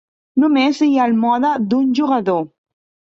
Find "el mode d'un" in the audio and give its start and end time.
1.09-1.93